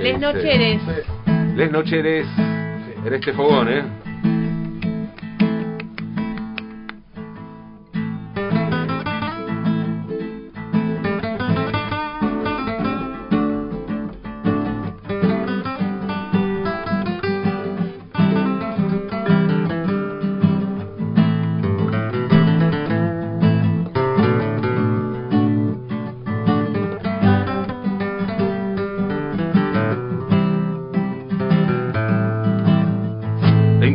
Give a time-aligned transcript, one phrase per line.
[0.00, 0.80] Les nocheres.
[1.56, 2.26] Les nocheres.
[3.04, 3.82] En este fogón, ¿eh?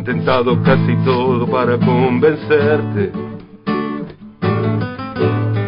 [0.06, 3.10] Intentado casi todo para convencerte.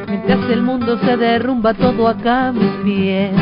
[0.07, 3.33] Mientras el mundo se derrumba todo acá a mis pies.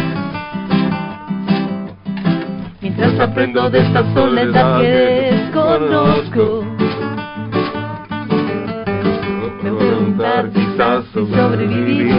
[2.81, 6.65] Mientras aprendo de esta soledad que desconozco.
[9.63, 12.15] Me preguntar quizás si sobreviviré.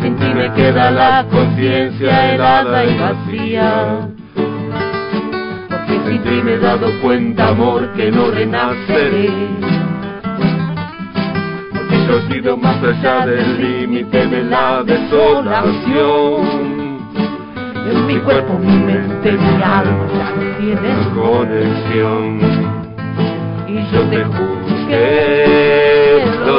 [0.00, 4.08] Sin ti me queda la conciencia helada y vacía.
[6.06, 9.28] Sin ti me he dado cuenta, amor, que no renaceré.
[11.72, 16.66] Porque yo he sido más allá del límite de la desolación.
[17.90, 22.40] En mi cuerpo, mi mente, mi alma ya no tienen Conexión.
[23.66, 24.30] Y yo te lo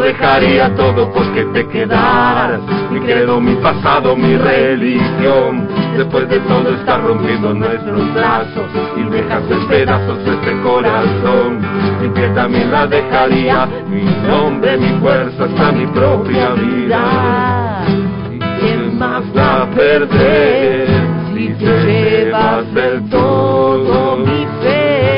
[0.07, 2.61] dejaría todo porque te quedaras.
[2.91, 5.67] Mi credo, mi pasado, mi religión.
[5.97, 11.59] Después de todo está rompiendo nuestros lazos y dejas en pedazos este corazón.
[12.01, 17.83] Mi piel también la dejaría, mi nombre, mi fuerza, hasta mi propia vida.
[18.31, 20.87] ¿Y quién más va a perder
[21.33, 25.17] si te llevas del todo mi fe?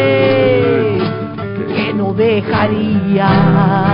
[1.76, 3.89] que no dejaría.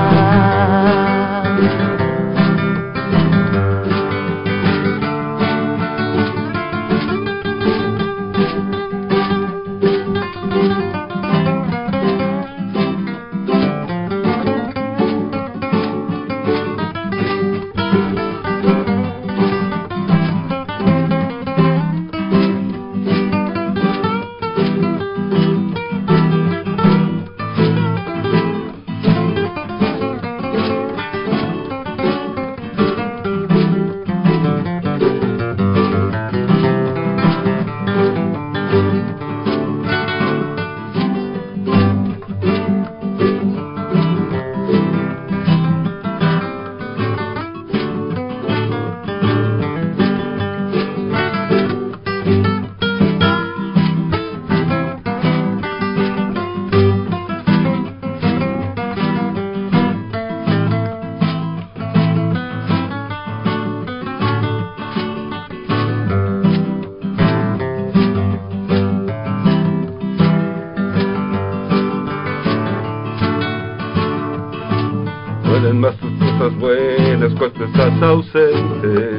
[77.95, 79.09] Estás ausente.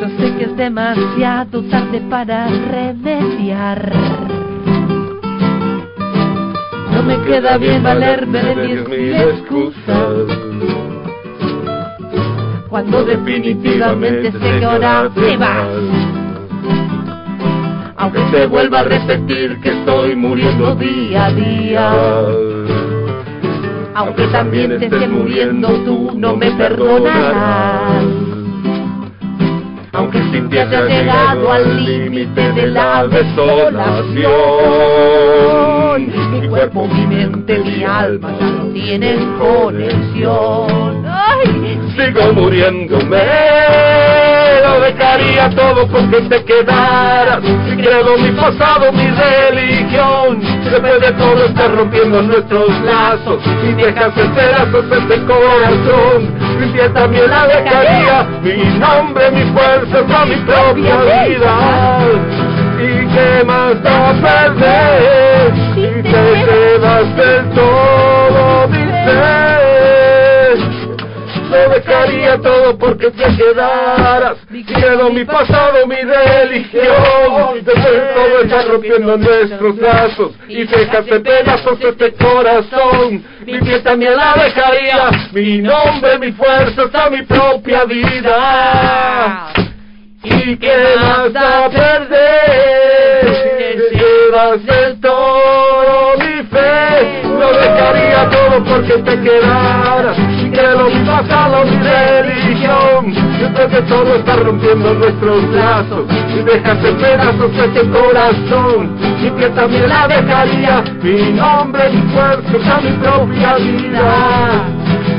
[0.00, 3.92] Yo sé que es demasiado tarde para remediar.
[6.92, 10.26] No me queda bien valerme de mis mil excusas.
[12.68, 15.68] Cuando definitivamente sé que ahora te vas.
[17.98, 22.55] Aunque se vuelva a repetir que estoy muriendo día a día.
[23.96, 28.04] Aunque también te estés muriendo tú, no me perdonarás.
[29.94, 34.26] Aunque sin ti haya llegado al límite de la desolación.
[36.30, 41.06] Mi cuerpo, mi mente, mi alma ya no tienen conexión.
[41.06, 41.80] ¡Ay!
[41.96, 43.24] Sigo muriéndome,
[44.62, 47.42] lo dejaría todo porque te quedaras.
[47.42, 50.55] Mi credo, mi pasado, mi religión.
[50.70, 53.40] Después de todo estás rompiendo nuestros lazos.
[53.62, 56.46] Y dejas en pedazos este corazón.
[56.72, 61.98] Piel también la dejaría, mi nombre, mi fuerza, hasta mi propia vida.
[62.78, 68.05] ¿Y qué más da perder si te llevas del todo
[71.66, 74.38] Lo dejaría todo porque te quedaras.
[74.50, 77.64] Mi credo, mi pasado, mi religión.
[77.64, 83.24] De todo estás rompiendo nuestros lazos y dejas en pedazos este corazón.
[83.44, 89.52] Mi piel también la dejaría, mi nombre, mi fuerza, hasta mi propia vida.
[90.22, 93.26] ¿Y qué más da a perder?
[93.92, 97.22] Llevas del todo mi fe.
[97.24, 100.45] Lo dejaría todo porque te quedaras.
[100.56, 103.12] Cielo, pasado, mi religión.
[103.36, 108.96] Siento que todo está rompiendo nuestros lazos y dejas en pedazos este corazón.
[109.38, 114.64] Que también la dejaría, mi nombre, mi fuerza, mi propia vida.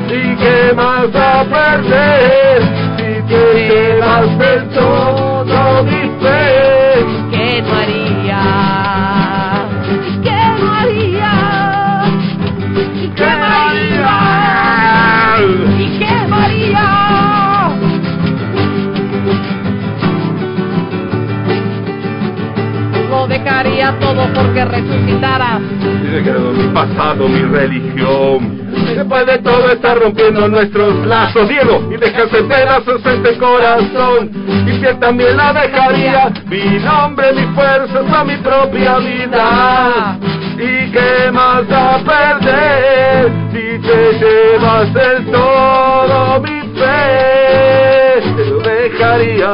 [0.09, 2.63] ¿Y qué más va a perder
[2.97, 6.07] si te llevas del todo mi?
[23.27, 25.59] Dejaría todo porque resucitara.
[25.59, 28.67] Mi pasado, mi religión.
[28.95, 34.31] Después de todo está rompiendo nuestros lazos, Diego, y dejas en pedazos este corazón.
[34.65, 40.17] Y que también la dejaría, mi nombre, mi fuerza, mi propia vida.
[40.57, 48.21] ¿Y qué más a perder si te llevas del todo mi fe?
[48.35, 49.53] Te lo dejaría,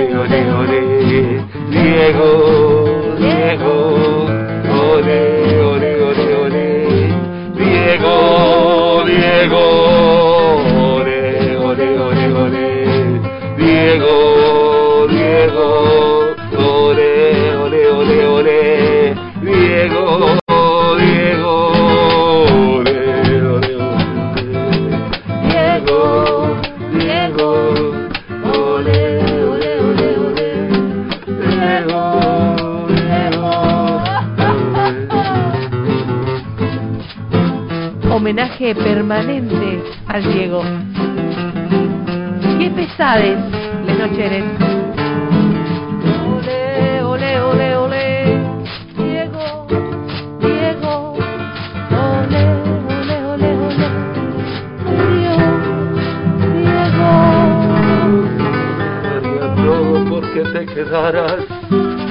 [0.00, 3.74] Ole, ole, ole, Diego, Diego,
[4.72, 5.20] ole,
[5.60, 6.66] ole, ole, ole,
[7.54, 9.64] Diego, Diego,
[10.96, 12.66] ole, ole, ole, ole,
[13.58, 15.68] Diego, Diego,
[16.56, 20.39] ole, ole, ole, ole, Diego,
[38.30, 40.62] Homenaje permanente al Diego.
[42.60, 43.36] Qué pesades,
[43.84, 44.44] les nocheres.
[46.28, 48.38] Ole, ole, ole, ole.
[48.96, 49.66] Diego,
[50.38, 51.14] Diego.
[51.90, 52.42] Ole,
[52.86, 53.86] ole, ole, ole.
[54.94, 55.40] Diego,
[59.02, 61.38] Daría todo porque te quedaras,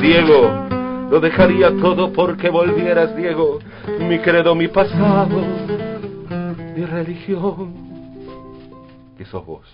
[0.01, 0.67] Diego.
[1.09, 3.59] Lo dejaría todo porque volvieras, Diego.
[4.01, 5.45] Mi credo, mi pasado,
[6.75, 7.73] mi religión.
[9.17, 9.67] Que sos vos,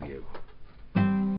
[0.00, 0.26] Diego.